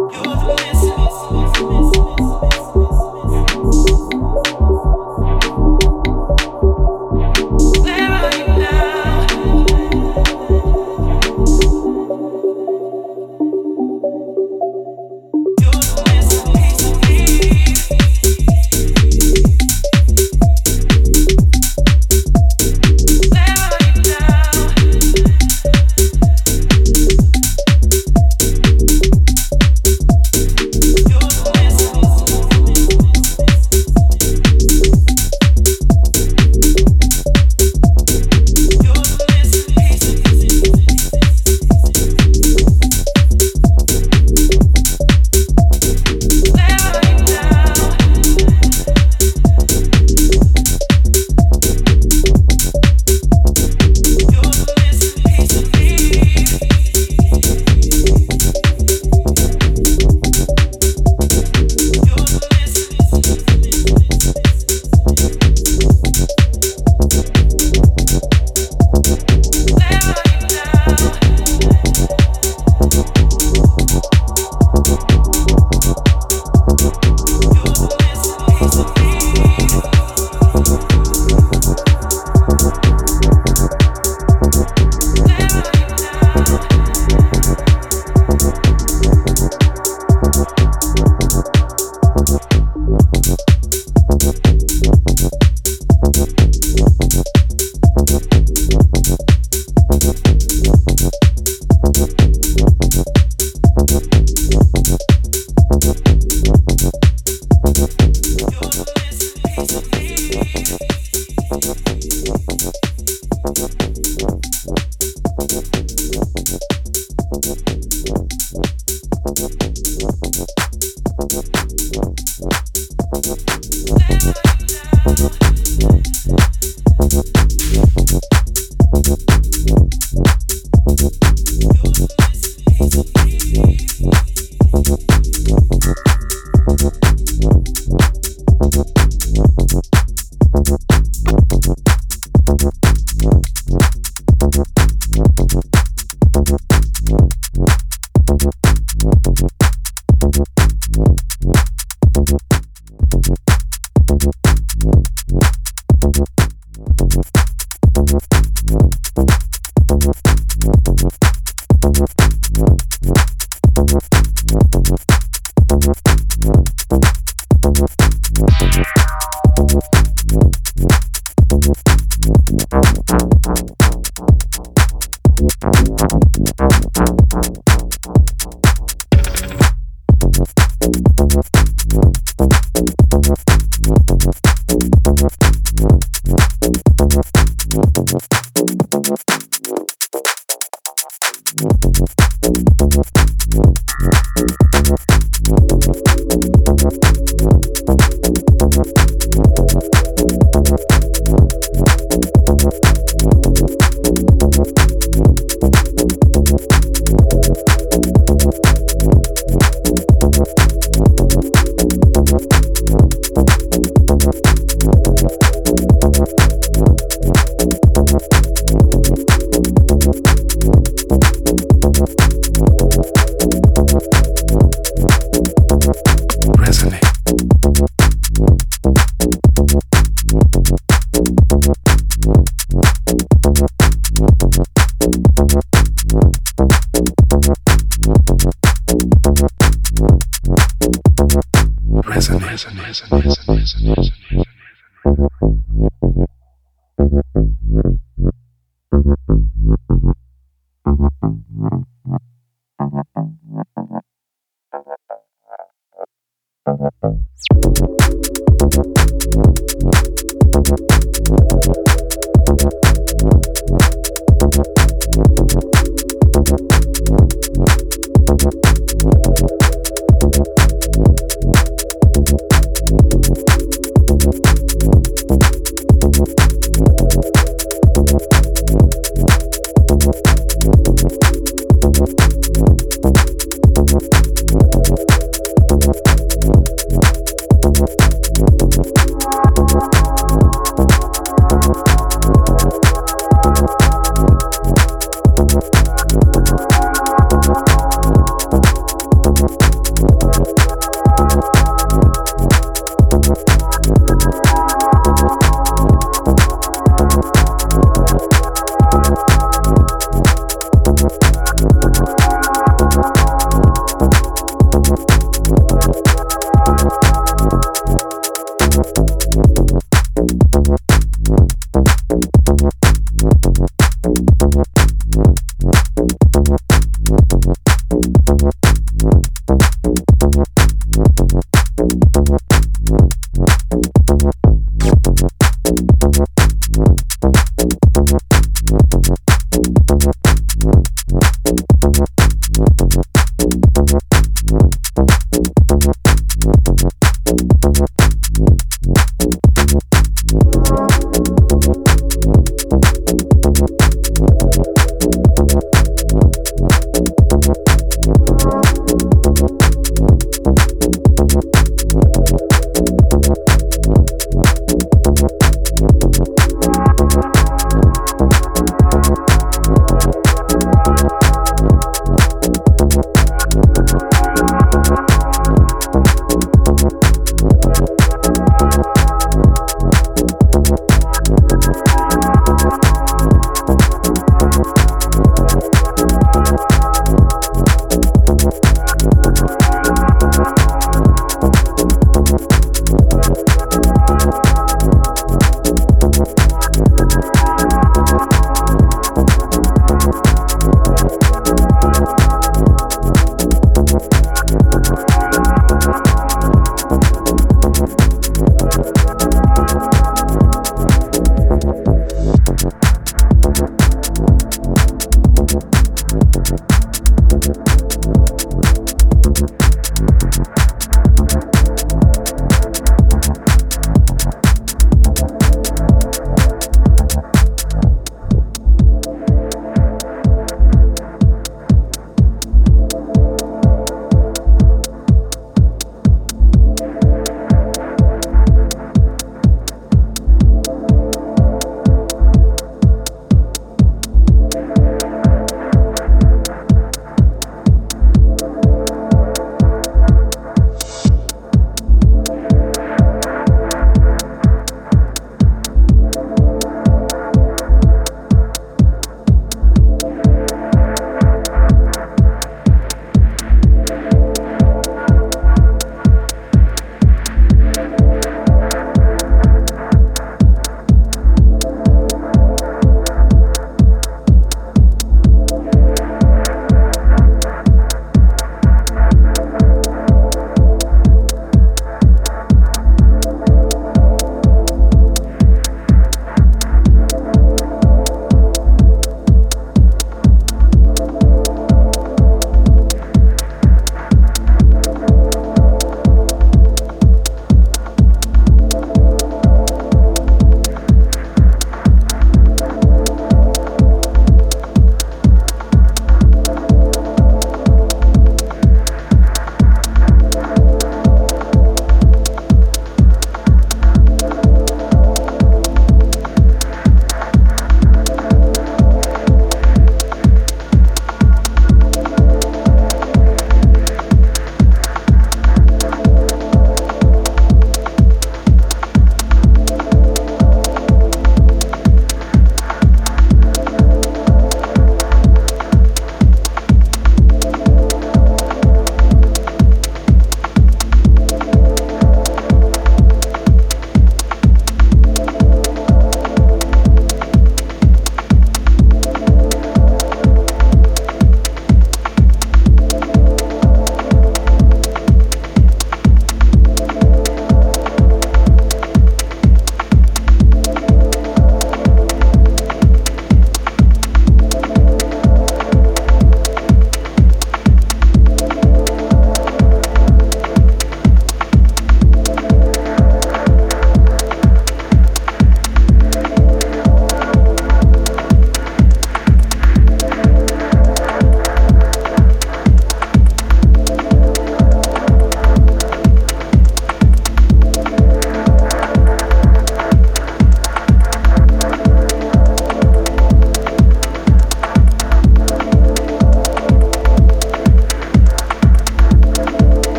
[0.00, 2.49] You're the missing.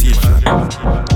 [0.00, 1.11] Ecological